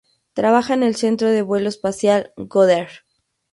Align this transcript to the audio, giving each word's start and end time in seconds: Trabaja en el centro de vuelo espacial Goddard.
Trabaja 0.33 0.73
en 0.73 0.81
el 0.81 0.95
centro 0.95 1.27
de 1.27 1.43
vuelo 1.43 1.69
espacial 1.69 2.33
Goddard. 2.35 2.89